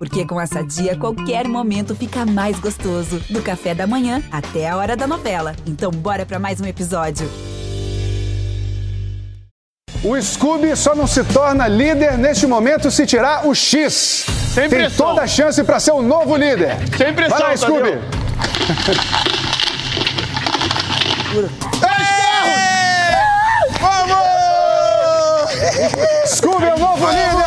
[0.00, 3.20] Porque com essa dia, qualquer momento fica mais gostoso.
[3.28, 5.54] Do café da manhã até a hora da novela.
[5.66, 7.30] Então, bora para mais um episódio.
[10.02, 14.24] O Scooby só não se torna líder neste momento se tirar o X.
[14.54, 15.08] Sem Tem pressão.
[15.08, 16.78] toda a chance para ser o novo líder.
[16.96, 17.98] Sem pressão, Vai lá, Scooby.
[23.78, 24.16] Vamos!
[26.26, 27.39] Scooby é o novo líder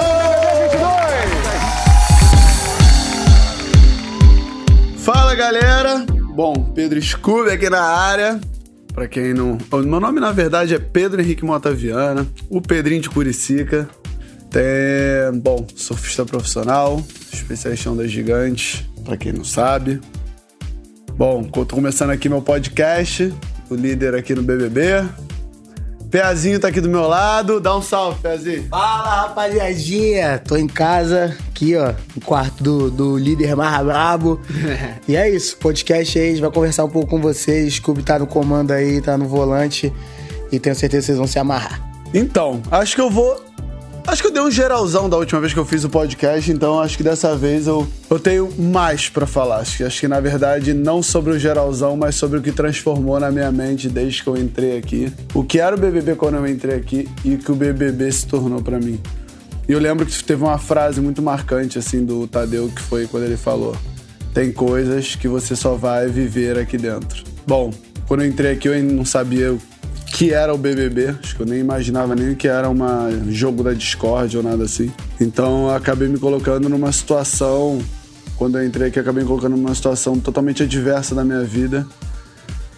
[5.43, 6.05] galera!
[6.33, 8.39] Bom, Pedro Scooby aqui na área.
[8.93, 9.57] Pra quem não.
[9.71, 13.89] o Meu nome na verdade é Pedro Henrique Mota Viana, o Pedrinho de Curicica.
[14.49, 15.37] Tem.
[15.41, 19.99] Bom, surfista profissional, especialista em ondas gigantes, pra quem não sabe.
[21.17, 23.33] Bom, tô começando aqui meu podcast,
[23.69, 25.03] o líder aqui no BBB.
[26.13, 28.67] Peazinho tá aqui do meu lado, dá um salve, Peazinho.
[28.69, 34.39] Fala rapaziadinha, tô em casa, aqui ó, no quarto do, do líder mais brabo.
[35.09, 37.73] e é isso, podcast aí, a gente vai conversar um pouco com vocês.
[37.73, 39.91] Scooby tá no comando aí, tá no volante
[40.51, 41.81] e tenho certeza que vocês vão se amarrar.
[42.13, 43.43] Então, acho que eu vou.
[44.05, 46.79] Acho que eu dei um geralzão da última vez que eu fiz o podcast, então
[46.79, 49.57] acho que dessa vez eu, eu tenho mais pra falar.
[49.57, 53.17] Acho que, acho que na verdade não sobre o geralzão, mas sobre o que transformou
[53.19, 55.11] na minha mente desde que eu entrei aqui.
[55.33, 58.27] O que era o BBB quando eu entrei aqui e o que o BBB se
[58.27, 58.99] tornou pra mim.
[59.67, 63.23] E eu lembro que teve uma frase muito marcante assim do Tadeu que foi quando
[63.23, 63.73] ele falou:
[64.33, 67.23] "Tem coisas que você só vai viver aqui dentro".
[67.47, 67.71] Bom,
[68.05, 69.57] quando eu entrei aqui eu não sabia
[70.13, 73.73] que era o BBB, acho que eu nem imaginava nem que era um jogo da
[73.73, 74.91] Discord ou nada assim.
[75.19, 77.81] Então eu acabei me colocando numa situação,
[78.37, 81.87] quando eu entrei aqui, eu acabei me colocando numa situação totalmente adversa da minha vida.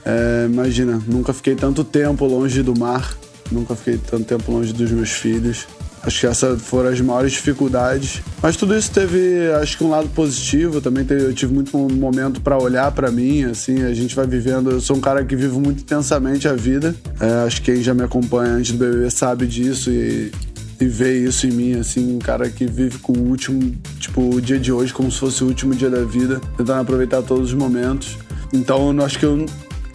[0.06, 3.14] É, imagina, nunca fiquei tanto tempo longe do mar,
[3.52, 5.68] nunca fiquei tanto tempo longe dos meus filhos.
[6.06, 8.22] Acho que essas foram as maiores dificuldades.
[8.42, 10.80] Mas tudo isso teve, acho que um lado positivo.
[10.80, 13.84] Também teve, eu tive muito um momento para olhar para mim, assim.
[13.84, 14.70] A gente vai vivendo.
[14.70, 16.96] Eu sou um cara que vivo muito intensamente a vida.
[17.20, 20.32] É, acho que quem já me acompanha antes do BBB sabe disso e,
[20.80, 22.16] e vê isso em mim, assim.
[22.16, 25.44] Um cara que vive com o último, tipo, o dia de hoje como se fosse
[25.44, 28.16] o último dia da vida, tentando aproveitar todos os momentos.
[28.54, 29.44] Então, acho que eu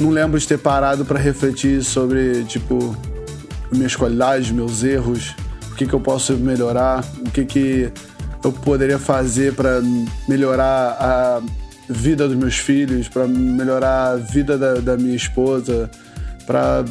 [0.01, 2.97] não lembro de ter parado para refletir sobre, tipo,
[3.71, 5.35] minhas qualidades, meus erros,
[5.81, 7.93] que, que eu posso melhorar, o que, que
[8.45, 9.81] eu poderia fazer para
[10.29, 11.43] melhorar a
[11.89, 15.91] vida dos meus filhos, para melhorar a vida da, da minha esposa,
[16.47, 16.85] para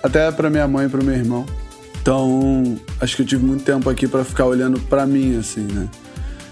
[0.00, 1.44] até para minha mãe e para meu irmão.
[2.00, 5.88] Então, acho que eu tive muito tempo aqui para ficar olhando para mim, assim, né?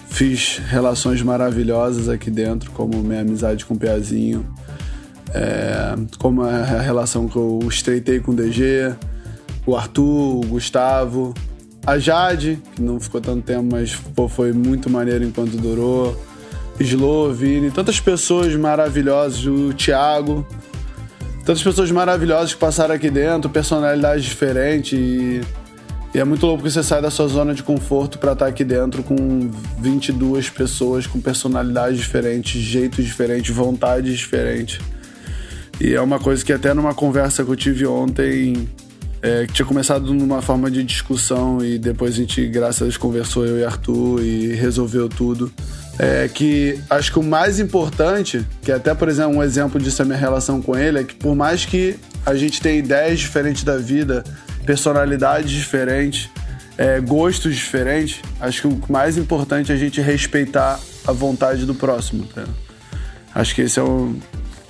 [0.08, 4.44] Fiz relações maravilhosas aqui dentro, como minha amizade com o Piazinho,
[5.32, 8.94] é, como a relação que eu estreitei com o DG,
[9.64, 11.34] o Arthur, o Gustavo,
[11.86, 16.16] a Jade, que não ficou tanto tempo, mas pô, foi muito maneiro enquanto durou,
[16.80, 20.46] Slo, Vini, tantas pessoas maravilhosas, o Thiago,
[21.44, 25.40] tantas pessoas maravilhosas que passaram aqui dentro, personalidades diferentes e,
[26.14, 28.64] e é muito louco que você sai da sua zona de conforto para estar aqui
[28.64, 34.78] dentro com 22 pessoas com personalidades diferentes, jeitos diferentes, vontades diferentes.
[35.80, 38.68] E é uma coisa que até numa conversa que eu tive ontem,
[39.22, 42.96] é, que tinha começado numa forma de discussão e depois a gente, graças a Deus,
[42.96, 45.52] conversou eu e Arthur e resolveu tudo.
[45.98, 50.04] É que acho que o mais importante, que até, por exemplo, um exemplo disso é
[50.04, 53.76] minha relação com ele, é que por mais que a gente tenha ideias diferentes da
[53.76, 54.22] vida,
[54.64, 56.30] personalidades diferentes,
[56.76, 61.74] é, gostos diferentes, acho que o mais importante é a gente respeitar a vontade do
[61.74, 62.24] próximo.
[62.26, 62.44] Tá?
[63.34, 64.14] Acho que esse é o.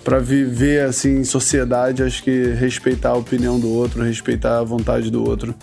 [0.09, 5.11] Pra viver assim em sociedade, acho que respeitar a opinião do outro, respeitar a vontade
[5.11, 5.55] do outro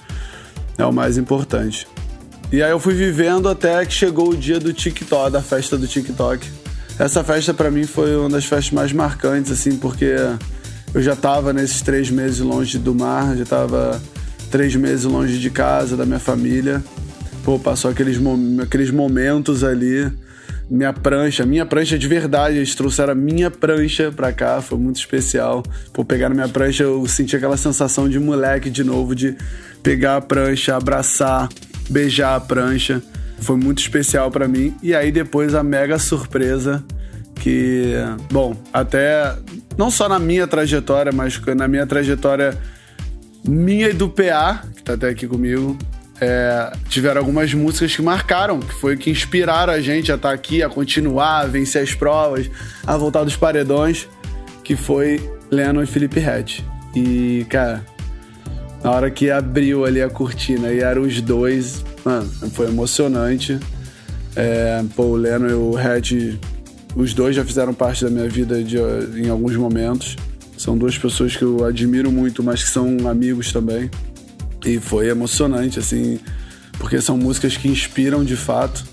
[0.78, 1.88] é o mais importante.
[2.52, 5.88] E aí eu fui vivendo até que chegou o dia do TikTok, da festa do
[5.88, 6.48] TikTok.
[7.00, 10.14] Essa festa para mim foi uma das festas mais marcantes, assim, porque
[10.94, 14.00] eu já tava nesses três meses longe do mar, já tava
[14.52, 16.84] três meses longe de casa, da minha família.
[17.44, 20.08] Pô, passou aqueles, mom aqueles momentos ali.
[20.70, 24.98] Minha prancha, minha prancha de verdade, eles trouxeram a minha prancha pra cá, foi muito
[24.98, 25.62] especial.
[25.94, 29.36] Pô, pegar na minha prancha, eu senti aquela sensação de moleque de novo, de
[29.84, 31.50] pegar a prancha, abraçar,
[31.90, 33.02] beijar a prancha.
[33.40, 34.76] Foi muito especial para mim.
[34.82, 36.84] E aí depois a mega surpresa
[37.36, 37.94] que,
[38.32, 39.36] bom, até
[39.78, 42.58] não só na minha trajetória, mas na minha trajetória
[43.48, 45.78] minha e do PA, que tá até aqui comigo,
[46.22, 50.64] é, tiveram algumas músicas que marcaram, que foi que inspiraram a gente a estar aqui,
[50.64, 52.50] a continuar, a vencer as provas,
[52.86, 54.08] a voltar dos paredões,
[54.64, 55.20] que foi
[55.52, 56.64] Lennon e Felipe Red.
[56.96, 57.86] E, cara,
[58.84, 63.60] na hora que abriu ali a cortina e eram os dois, mano, foi emocionante.
[64.36, 66.40] É, pô, o Leno e o Red,
[66.96, 68.78] os dois já fizeram parte da minha vida de,
[69.18, 70.16] em alguns momentos.
[70.58, 73.90] São duas pessoas que eu admiro muito, mas que são amigos também.
[74.66, 76.20] E foi emocionante, assim,
[76.80, 78.84] porque são músicas que inspiram de fato,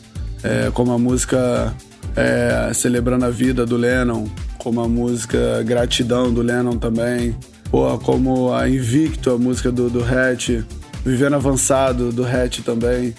[0.43, 1.75] é, como a música
[2.15, 4.27] é, Celebrando a Vida do Lennon,
[4.59, 7.35] como a música Gratidão do Lennon também,
[7.73, 10.63] Pô, como a Invicto, a música do, do Hatch,
[11.03, 13.15] Vivendo Avançado do Hatch também.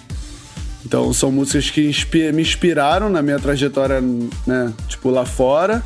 [0.86, 4.00] Então são músicas que me inspiraram na minha trajetória,
[4.46, 5.82] né, tipo, lá fora,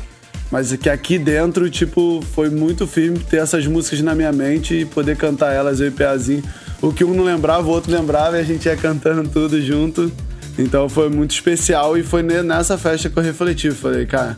[0.51, 4.85] mas que aqui dentro, tipo, foi muito firme ter essas músicas na minha mente e
[4.85, 6.43] poder cantar elas eu e Peazinho.
[6.81, 10.11] O que um não lembrava, o outro lembrava e a gente ia cantando tudo junto.
[10.57, 13.69] Então foi muito especial e foi nessa festa que eu refleti.
[13.71, 14.37] Falei, cara,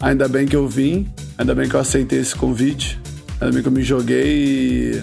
[0.00, 3.00] ainda bem que eu vim, ainda bem que eu aceitei esse convite.
[3.40, 5.02] Ainda bem que eu me joguei e.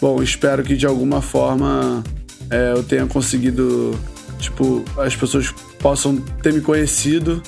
[0.00, 2.02] Bom, espero que de alguma forma
[2.50, 3.98] é, eu tenha conseguido.
[4.38, 7.42] Tipo, as pessoas possam ter me conhecido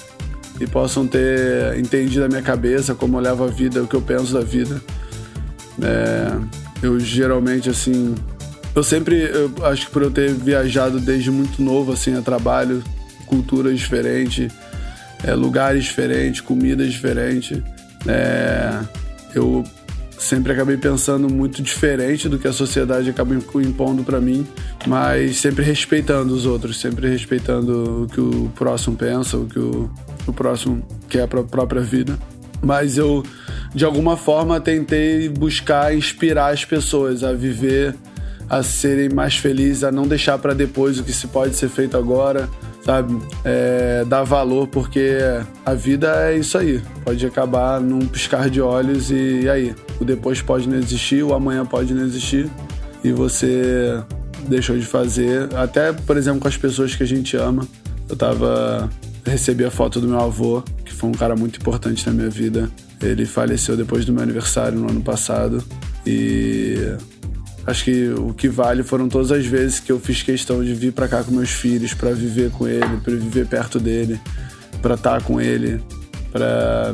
[0.62, 4.00] e possam ter entendido a minha cabeça, como eu levo a vida, o que eu
[4.00, 4.80] penso da vida.
[5.82, 6.32] É,
[6.82, 8.14] eu geralmente, assim.
[8.74, 9.22] Eu sempre.
[9.22, 12.82] Eu acho que por eu ter viajado desde muito novo, assim, a trabalho,
[13.26, 14.52] culturas diferentes,
[15.24, 17.60] é, lugares diferentes, comidas diferentes.
[18.06, 18.78] É,
[19.34, 19.64] eu
[20.18, 24.46] sempre acabei pensando muito diferente do que a sociedade acaba impondo para mim,
[24.86, 29.90] mas sempre respeitando os outros, sempre respeitando o que o próximo pensa, o que o,
[30.26, 32.18] o próximo quer para a própria vida.
[32.62, 33.24] Mas eu,
[33.74, 37.96] de alguma forma, tentei buscar inspirar as pessoas a viver,
[38.48, 41.96] a serem mais felizes, a não deixar para depois o que se pode ser feito
[41.96, 42.48] agora
[42.84, 43.16] sabe?
[43.44, 45.18] É, dar valor, porque
[45.64, 46.82] a vida é isso aí.
[47.04, 49.74] Pode acabar num piscar de olhos e, e aí?
[50.00, 52.50] O depois pode não existir, o amanhã pode não existir
[53.02, 54.02] e você
[54.48, 55.54] deixou de fazer.
[55.54, 57.66] Até, por exemplo, com as pessoas que a gente ama.
[58.08, 58.90] Eu tava.
[59.24, 62.70] Recebi a foto do meu avô, que foi um cara muito importante na minha vida.
[63.00, 65.62] Ele faleceu depois do meu aniversário no ano passado.
[66.06, 66.96] E
[67.66, 70.92] Acho que o que vale foram todas as vezes que eu fiz questão de vir
[70.92, 74.20] para cá com meus filhos, para viver com ele, para viver perto dele,
[74.80, 75.80] para estar tá com ele,
[76.32, 76.92] para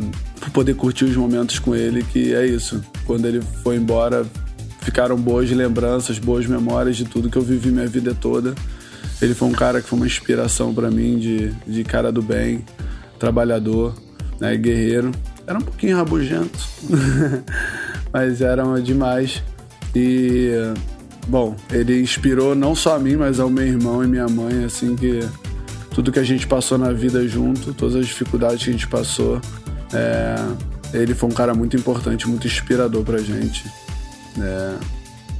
[0.53, 2.83] poder curtir os momentos com ele, que é isso.
[3.07, 4.27] Quando ele foi embora,
[4.83, 8.55] ficaram boas lembranças, boas memórias de tudo que eu vivi minha vida toda.
[9.21, 12.65] Ele foi um cara que foi uma inspiração para mim de, de cara do bem,
[13.19, 13.95] trabalhador,
[14.41, 15.11] né, guerreiro.
[15.47, 16.59] Era um pouquinho rabugento,
[18.13, 19.43] mas era demais.
[19.95, 20.53] E,
[21.27, 24.95] bom, ele inspirou não só a mim, mas ao meu irmão e minha mãe, assim,
[24.95, 25.21] que
[25.91, 29.41] tudo que a gente passou na vida junto, todas as dificuldades que a gente passou,
[29.93, 30.37] é,
[30.93, 33.65] ele foi um cara muito importante, muito inspirador pra gente.
[34.41, 34.75] É,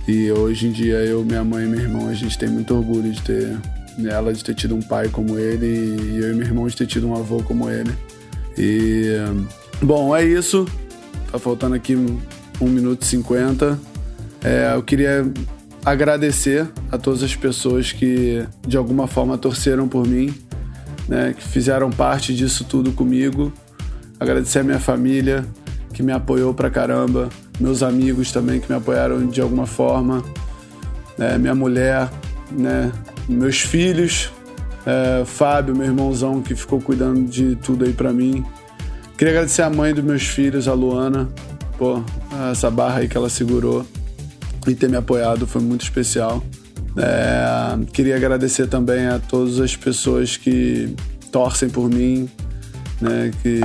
[0.09, 3.13] e hoje em dia eu, minha mãe e meu irmão, a gente tem muito orgulho
[3.13, 3.59] de ter
[4.07, 6.87] ela de ter tido um pai como ele e eu e meu irmão de ter
[6.87, 7.93] tido um avô como ele.
[8.57, 9.17] E
[9.83, 10.67] bom, é isso.
[11.31, 13.79] Tá faltando aqui um minuto e cinquenta.
[14.43, 15.31] É, eu queria
[15.85, 20.35] agradecer a todas as pessoas que de alguma forma torceram por mim,
[21.07, 23.53] né, que fizeram parte disso tudo comigo.
[24.19, 25.45] Agradecer a minha família
[25.99, 27.29] que me apoiou pra caramba,
[27.59, 30.23] meus amigos também que me apoiaram de alguma forma,
[31.19, 32.09] né, minha mulher,
[32.53, 32.93] né,
[33.29, 34.31] meus filhos,
[34.87, 38.45] é, Fábio, meu irmãozão que ficou cuidando de tudo aí pra mim.
[39.17, 41.29] Queria agradecer a mãe dos meus filhos, a Luana,
[41.77, 42.01] pô,
[42.53, 43.85] essa barra aí que ela segurou
[44.69, 46.45] e ter me apoiado foi muito especial.
[46.97, 50.95] É, queria agradecer também a todas as pessoas que
[51.33, 52.31] torcem por mim,
[53.01, 53.59] né, que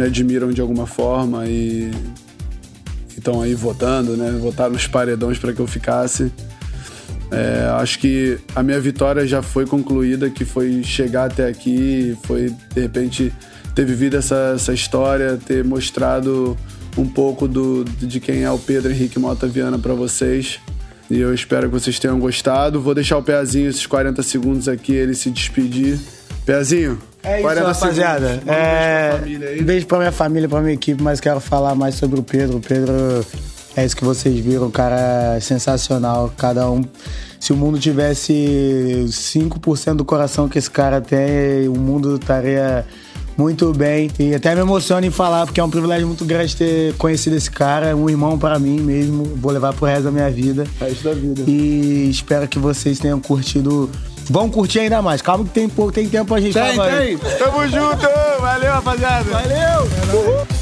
[0.00, 1.90] me admiram de alguma forma e
[3.16, 6.32] estão aí votando, né, votaram nos paredões para que eu ficasse.
[7.30, 12.52] É, acho que a minha vitória já foi concluída, que foi chegar até aqui, foi
[12.74, 13.32] de repente
[13.74, 16.56] ter vivido essa, essa história, ter mostrado
[16.96, 20.58] um pouco do, de quem é o Pedro Henrique Mota Viana para vocês.
[21.10, 22.80] E eu espero que vocês tenham gostado.
[22.80, 25.98] Vou deixar o Pezinho esses 40 segundos aqui, ele se despedir.
[26.44, 28.42] Pezinho, é isso, rapaziada.
[28.46, 29.20] É...
[29.60, 32.58] Um beijo pra minha família, pra minha equipe, mas quero falar mais sobre o Pedro.
[32.58, 33.24] O Pedro
[33.76, 36.32] é isso que vocês viram, o cara é sensacional.
[36.36, 36.82] Cada um.
[37.38, 42.84] Se o mundo tivesse 5% do coração que esse cara tem, o mundo estaria
[43.40, 44.10] muito bem.
[44.18, 47.50] E até me emociono em falar, porque é um privilégio muito grande ter conhecido esse
[47.50, 47.86] cara.
[47.86, 49.24] É um irmão para mim mesmo.
[49.36, 50.66] Vou levar pro resto da minha vida.
[50.78, 51.42] Resto da vida.
[51.46, 53.88] E espero que vocês tenham curtido.
[54.30, 55.20] Vão curtir ainda mais.
[55.20, 56.78] Calma que tem pouco, tem tempo pra gente tem.
[56.78, 57.36] Tem, tem.
[57.36, 58.08] Tamo junto.
[58.40, 59.28] Valeu, rapaziada.
[59.28, 59.82] Valeu.
[60.14, 60.59] Uhul.